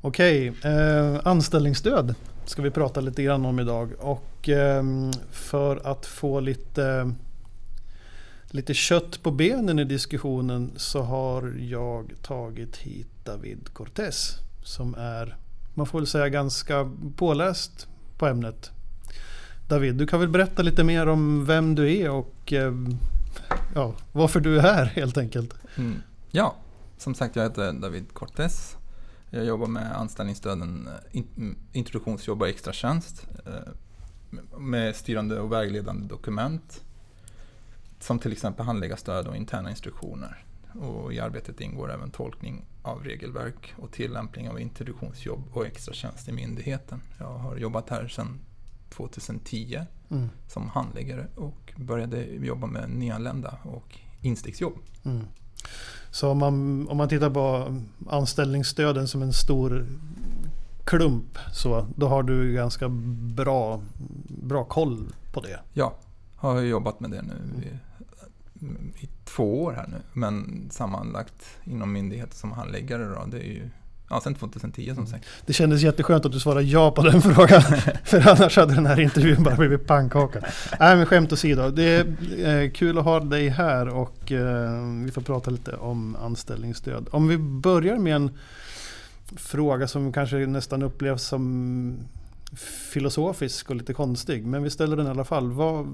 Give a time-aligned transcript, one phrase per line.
[0.00, 2.14] Okej, eh, anställningsstöd
[2.44, 3.92] ska vi prata lite grann om idag.
[3.98, 4.84] Och eh,
[5.30, 7.12] för att få lite,
[8.46, 14.34] lite kött på benen i diskussionen så har jag tagit hit David Cortés.
[14.64, 15.36] Som är,
[15.74, 17.88] man får väl säga ganska påläst
[18.18, 18.70] på ämnet.
[19.68, 22.72] David, du kan väl berätta lite mer om vem du är och eh,
[23.74, 25.54] ja, varför du är här helt enkelt.
[25.76, 26.02] Mm.
[26.30, 26.56] Ja,
[26.98, 28.77] som sagt jag heter David Cortés.
[29.30, 30.88] Jag jobbar med anställningsstöden
[31.72, 33.72] introduktionsjobb och extratjänst eh,
[34.58, 36.84] med styrande och vägledande dokument
[37.98, 40.44] som till exempel handläggarstöd och interna instruktioner.
[40.72, 46.32] Och I arbetet ingår även tolkning av regelverk och tillämpning av introduktionsjobb och extratjänst i
[46.32, 47.00] myndigheten.
[47.18, 48.40] Jag har jobbat här sedan
[48.90, 50.28] 2010 mm.
[50.48, 54.78] som handläggare och började jobba med nyanlända och instegsjobb.
[55.04, 55.24] Mm.
[56.18, 57.74] Så om man, om man tittar på
[58.08, 59.86] anställningsstöden som en stor
[60.84, 62.88] klump så då har du ganska
[63.36, 63.80] bra,
[64.28, 65.60] bra koll på det.
[65.72, 65.94] Ja,
[66.36, 67.68] har jobbat med det nu i,
[69.04, 69.96] i två år här nu.
[70.12, 73.70] Men sammanlagt inom myndigheter som handläggare då, det är ju
[74.10, 75.24] Ja, sen 2010 som sagt.
[75.46, 77.62] Det kändes jätteskönt att du svarade ja på den frågan.
[78.04, 80.40] För annars hade den här intervjun bara blivit pannkaka.
[80.80, 81.70] Nej men skämt åsido.
[81.70, 86.16] Det är eh, kul att ha dig här och eh, vi får prata lite om
[86.16, 87.08] anställningsstöd.
[87.10, 88.30] Om vi börjar med en
[89.36, 91.98] fråga som kanske nästan upplevs som
[92.92, 94.46] filosofisk och lite konstig.
[94.46, 95.52] Men vi ställer den i alla fall.
[95.52, 95.86] Vad,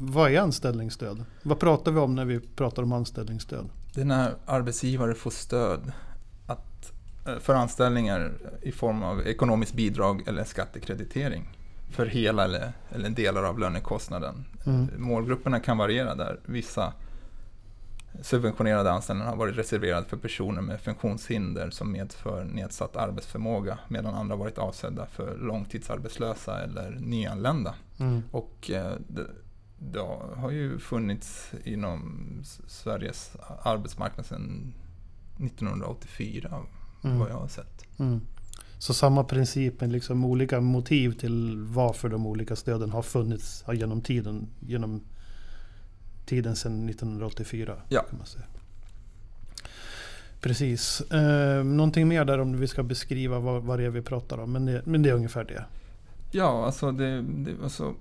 [0.00, 1.24] vad är anställningsstöd?
[1.42, 3.68] Vad pratar vi om när vi pratar om anställningsstöd?
[3.94, 5.92] Det är när arbetsgivare får stöd
[6.48, 6.56] Eh,
[7.40, 11.48] för anställningar i form av ekonomiskt bidrag eller skattekreditering
[11.90, 14.44] för hela eller, eller delar av lönekostnaden.
[14.66, 14.88] Mm.
[14.96, 16.40] Målgrupperna kan variera där.
[16.46, 16.92] Vissa
[18.22, 24.36] subventionerade anställningar har varit reserverade för personer med funktionshinder som medför nedsatt arbetsförmåga medan andra
[24.36, 27.74] varit avsedda för långtidsarbetslösa eller nyanlända.
[27.98, 28.22] Mm.
[28.30, 29.26] Och eh, det,
[29.78, 30.00] det,
[30.36, 32.24] har ju funnits inom
[32.66, 34.74] Sveriges arbetsmarknad sedan
[35.38, 36.62] 1984
[37.02, 37.18] mm.
[37.18, 37.84] vad jag har sett.
[37.98, 38.20] Mm.
[38.78, 44.00] Så samma princip med liksom olika motiv till varför de olika stöden har funnits genom
[44.00, 45.00] tiden, genom
[46.26, 47.76] tiden sedan 1984.
[47.88, 48.02] Ja.
[48.02, 48.44] Kan man säga.
[50.40, 51.00] Precis.
[51.00, 54.52] Eh, någonting mer där om vi ska beskriva vad, vad det är vi pratar om.
[54.52, 55.64] Men det, men det är ungefär det.
[56.30, 57.94] Ja, alltså det, det alltså,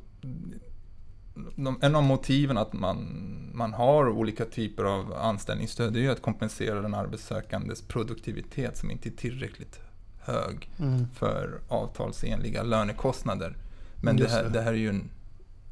[1.81, 3.07] en av motiven att man,
[3.53, 9.09] man har olika typer av anställningsstöd är ju att kompensera den arbetssökandes produktivitet som inte
[9.09, 9.79] är tillräckligt
[10.19, 11.07] hög mm.
[11.13, 13.57] för avtalsenliga lönekostnader.
[14.01, 15.09] Men det här, det här, är ju en,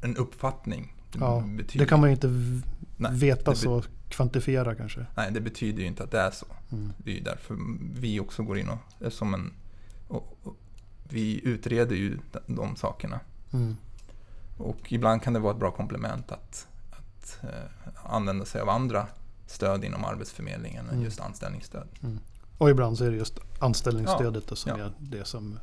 [0.02, 0.94] en uppfattning.
[1.12, 2.28] Det, ja, betyder, det kan man ju inte
[2.96, 5.06] nej, veta så, kvantifiera kanske.
[5.16, 6.46] Nej, det betyder ju inte att det är så.
[6.72, 6.92] Mm.
[6.98, 7.56] Det är ju därför
[8.00, 9.52] vi också går in och, som en,
[10.08, 10.56] och, och
[11.08, 13.20] vi utreder ju de, de sakerna.
[13.52, 13.76] Mm.
[14.56, 19.06] Och ibland kan det vara ett bra komplement att, att eh, använda sig av andra
[19.46, 20.96] stöd inom Arbetsförmedlingen mm.
[20.96, 21.88] än just anställningsstöd.
[22.02, 22.18] Mm.
[22.58, 24.56] Och ibland så är det just anställningsstödet ja.
[24.56, 24.84] som ja.
[24.84, 25.58] är det som,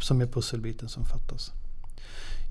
[0.00, 1.52] som är pusselbiten som fattas.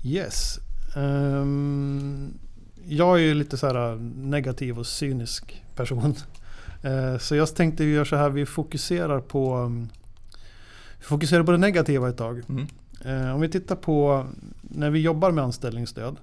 [0.02, 0.58] Yes.
[0.96, 2.38] Um,
[2.86, 6.14] jag är ju lite så här negativ och cynisk person.
[6.84, 9.88] Uh, så jag tänkte vi gör så här, vi fokuserar på, um,
[11.00, 12.42] fokuserar på det negativa ett tag.
[12.48, 12.66] Mm.
[13.06, 14.26] Uh, om vi tittar på
[14.62, 16.16] när vi jobbar med anställningsstöd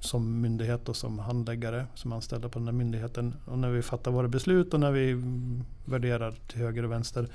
[0.00, 4.10] som myndighet och som handläggare som anställda på den här myndigheten och när vi fattar
[4.10, 5.22] våra beslut och när vi
[5.84, 7.28] värderar till höger och vänster.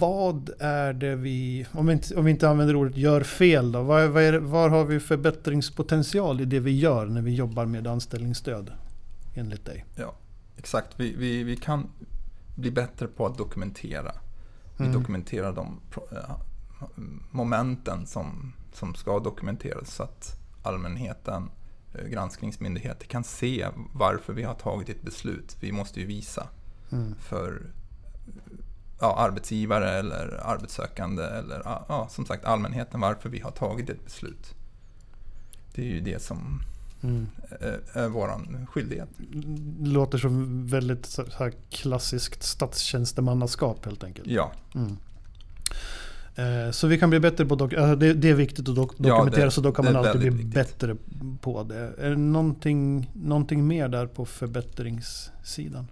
[0.00, 3.82] Vad är det vi, om vi inte, om vi inte använder ordet gör fel då,
[3.82, 8.72] var, var, var har vi förbättringspotential i det vi gör när vi jobbar med anställningsstöd?
[9.34, 9.84] Enligt dig?
[9.96, 10.14] Ja,
[10.56, 10.88] exakt.
[10.96, 11.88] Vi, vi, vi kan
[12.54, 14.12] bli bättre på att dokumentera.
[14.76, 15.00] Vi mm.
[15.00, 15.80] dokumenterar de
[17.30, 21.50] momenten som som ska dokumenteras så att allmänheten,
[21.94, 25.56] eh, granskningsmyndigheter kan se varför vi har tagit ett beslut.
[25.60, 26.48] Vi måste ju visa
[26.92, 27.14] mm.
[27.20, 27.62] för
[29.00, 34.54] ja, arbetsgivare eller arbetssökande eller ja, som sagt allmänheten varför vi har tagit ett beslut.
[35.74, 36.62] Det är ju det som
[37.02, 37.28] mm.
[37.60, 39.08] är, är vår skyldighet.
[39.80, 44.28] Låter som väldigt så här klassiskt statstjänstemannaskap helt enkelt.
[44.28, 44.52] Ja.
[44.74, 44.96] Mm.
[46.40, 48.98] Eh, så vi kan bli bättre på dok alltså det, det är viktigt att dok
[48.98, 50.54] dokumentera ja, det, så då kan man alltid bli viktigt.
[50.54, 50.96] bättre
[51.40, 51.92] på det.
[51.98, 55.86] Är det någonting, någonting mer där på förbättringssidan?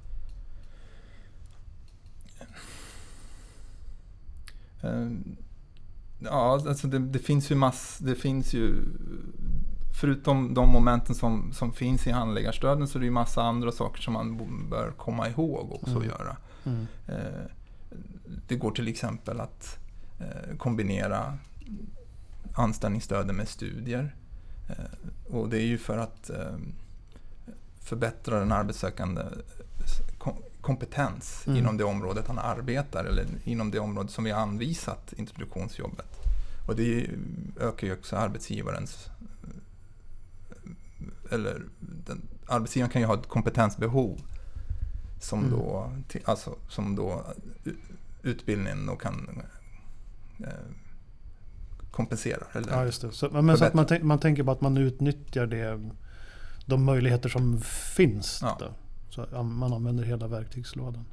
[4.85, 5.11] Uh,
[6.19, 8.75] ja, alltså det, det, finns ju mass, det finns ju
[10.01, 14.03] Förutom de momenten som, som finns i handläggarstöden så är det ju massa andra saker
[14.03, 14.41] som man
[14.71, 16.03] bör komma ihåg också mm.
[16.03, 16.37] att göra.
[16.65, 16.87] Mm.
[18.49, 19.88] Det går till exempel att eh,
[20.59, 21.39] kombinera
[22.55, 24.15] anställningsstöden med studier.
[24.69, 26.57] Eh, och det är ju för att eh,
[27.81, 29.23] förbättra den arbetssökande
[30.61, 31.59] kompetens mm.
[31.59, 36.19] inom det området han arbetar eller inom det område som vi har anvisat introduktionsjobbet.
[36.67, 37.11] Och det
[37.61, 39.11] ökar ju också arbetsgivarens...
[41.31, 44.21] Eller den, arbetsgivaren kan ju ha ett kompetensbehov
[45.21, 45.51] som, mm.
[45.51, 45.93] då,
[46.25, 47.25] alltså, som då
[48.23, 49.43] utbildningen då kan
[50.41, 50.53] eh,
[51.91, 52.43] kompensera.
[52.53, 53.13] Eller ja, just det.
[53.13, 55.91] Så, men så att man, man tänker på att man utnyttjar det,
[56.67, 57.61] de möjligheter som
[57.97, 58.39] finns.
[58.43, 58.59] Ja.
[59.11, 61.05] Så man använder hela verktygslådan.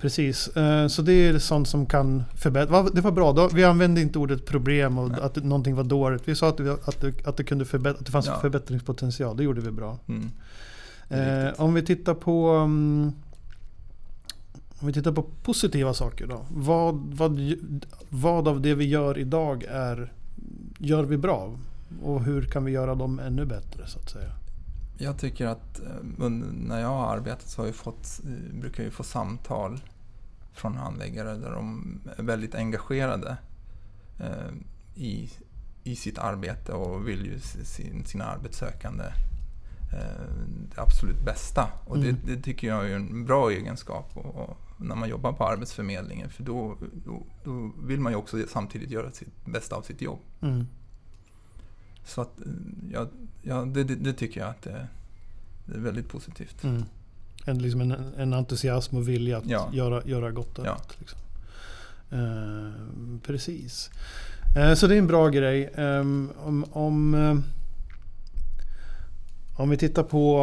[0.00, 2.82] Precis, eh, så det är sånt som kan förbättra.
[2.82, 5.20] Det var bra, vi använde inte ordet problem och Nej.
[5.20, 6.28] att någonting var dåligt.
[6.28, 8.40] Vi sa att det, att det, att det, kunde förbättra, att det fanns ja.
[8.40, 9.36] förbättringspotential.
[9.36, 9.98] Det gjorde vi bra.
[10.08, 10.30] Mm.
[11.08, 13.12] Eh, om vi tittar på um,
[14.80, 16.46] om vi tittar på positiva saker då.
[16.50, 17.40] Vad, vad,
[18.08, 20.12] vad av det vi gör idag är,
[20.78, 21.56] gör vi bra?
[22.02, 24.32] Och hur kan vi göra dem ännu bättre så att säga?
[24.98, 28.92] Jag tycker att eh, när jag har arbetat så har jag fått, eh, brukar jag
[28.92, 29.80] få samtal
[30.52, 33.36] från handläggare där de är väldigt engagerade
[34.18, 34.52] eh,
[34.94, 35.30] i,
[35.84, 39.04] i sitt arbete och vill ju sin, sina arbetssökande
[40.74, 41.68] det absolut bästa.
[41.86, 42.16] Och mm.
[42.24, 46.30] det, det, tycker jag är en bra egenskap och, och när man jobbar på Arbetsförmedlingen.
[46.30, 50.20] För då, då, då, vill man ju också samtidigt göra sitt bästa av sitt jobb.
[50.40, 50.66] Mm.
[52.04, 52.40] Så att,
[52.92, 53.06] ja,
[53.42, 54.88] ja det, det, det, tycker jag att det,
[55.66, 56.64] det är väldigt positivt.
[56.64, 56.84] Mm.
[57.44, 59.70] En, liksom en, en entusiasm och vilja att ja.
[59.72, 60.80] göra, göra gott av ja.
[60.98, 61.18] Liksom.
[62.10, 63.90] Eh, precis.
[64.56, 65.64] Eh, så det är en bra grej.
[65.74, 67.59] Eh, om, om, eh,
[69.62, 70.40] om, vi tittar på,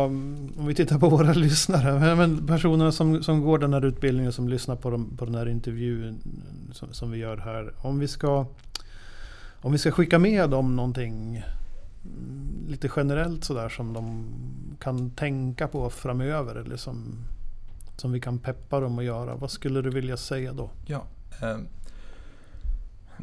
[0.57, 2.15] om vi tittar på våra lyssnare.
[2.15, 5.49] Men personerna som, som går den här utbildningen som lyssnar på, de, på den här
[5.49, 6.19] intervjun
[6.71, 7.73] som, som vi gör här.
[7.77, 8.45] Om vi ska
[9.61, 11.43] om vi ska skicka med dem någonting
[12.05, 14.25] mm, lite generellt sådär som de
[14.79, 17.25] kan tänka på framöver eller som,
[17.97, 19.35] som vi kan peppa dem att göra.
[19.35, 20.69] Vad skulle du vilja säga då?
[20.85, 21.03] Ja,
[21.41, 21.57] eh,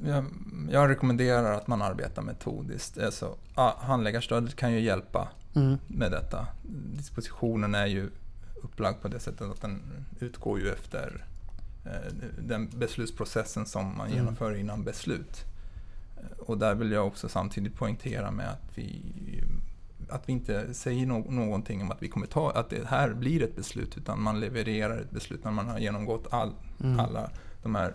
[0.06, 0.25] jag,
[0.70, 2.99] jag, rekommenderar att man arbetar metodiskt.
[2.99, 3.37] Alltså,
[3.79, 5.79] handläggarstödet kan ju hjälpa mm.
[5.87, 6.47] med detta.
[6.97, 8.11] Dispositionen är ju
[8.62, 9.83] upplagd på det sättet att den
[10.21, 11.25] utgår ju efter
[11.85, 14.19] eh, den beslutsprocessen som man mm.
[14.19, 15.45] genomför innan beslut.
[16.39, 19.03] Och där vill jag också samtidigt poängtera med att vi,
[20.09, 23.43] att vi inte säger no någonting om att, vi kommer ta, att det här blir
[23.43, 26.53] ett beslut, utan man levererar ett beslut när man har genomgått all,
[26.83, 27.00] mm.
[27.00, 27.31] alla
[27.64, 27.94] de här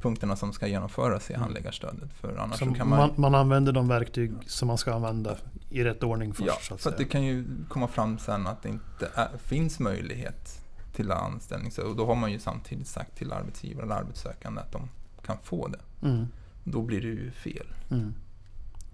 [0.00, 1.42] punkterna som ska genomföras i mm.
[1.42, 2.12] handläggarstödet.
[2.20, 5.36] För annars kan man, man, man, använder de verktyg som man ska använda
[5.70, 6.46] i rätt ordning först.
[6.46, 9.28] Ja, så att för att det kan ju komma fram sen att det inte är,
[9.38, 10.60] finns möjlighet
[10.92, 11.72] till anställning.
[11.84, 14.88] Och då har man ju samtidigt sagt till arbetsgivare eller arbetssökande att de
[15.22, 16.06] kan få det.
[16.06, 16.26] Mm
[16.64, 17.66] då blir det ju fel.
[17.90, 18.14] Mm.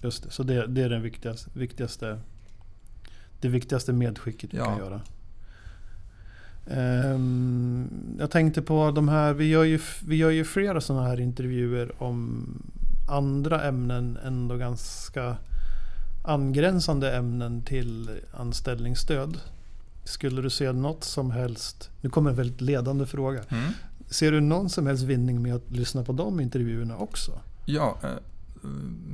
[0.03, 2.21] Just det, så det, det är det viktigaste, viktigaste,
[3.41, 4.65] det viktigaste medskicket vi ja.
[4.65, 5.01] kan göra.
[6.67, 11.21] Um, jag tänkte på de här, vi gör ju, vi gör ju flera sådana här
[11.21, 12.47] intervjuer om
[13.09, 15.37] andra ämnen, ändå ganska
[16.25, 19.41] angränsande ämnen till anställningsstöd.
[20.05, 23.43] Skulle du se något som helst, nu kommer en väldigt ledande fråga.
[23.49, 23.73] Mm.
[24.11, 27.33] Ser du någon som helst vinning med att lyssna på de intervjuerna också?
[27.65, 28.11] Ja, eh,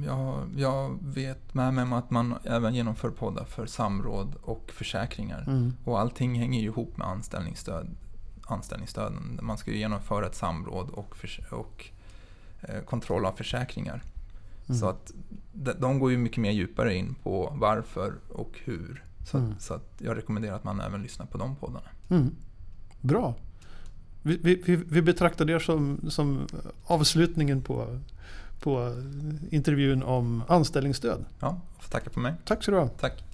[0.04, 5.44] jag, jag vet med mig att man även genomför poddar för samråd och försäkringar.
[5.46, 5.72] Mm.
[5.84, 7.88] Och allting hänger ju ihop med anställningsstöd,
[8.46, 9.38] anställningsstöden.
[9.42, 11.84] Man ska ju genomföra ett samråd och, för, och
[12.60, 14.02] eh, kontroll av försäkringar.
[14.68, 14.80] Mm.
[14.80, 15.12] Så att
[15.52, 19.04] de går ju mycket mer djupare in på varför och hur.
[19.24, 19.54] Så, mm.
[19.58, 21.88] så att jag rekommenderar att man även lyssnar på de poddarna.
[22.08, 22.34] Mm.
[23.00, 23.34] Bra.
[24.22, 26.46] Vi, vi, vi betraktar det som, som
[26.84, 28.00] avslutningen på
[28.60, 29.02] på
[29.50, 31.25] intervjun om anställningsstöd.
[31.40, 32.34] Ja, får tacka för mig.
[32.44, 32.88] Tack så du ha.
[32.88, 33.25] Tack.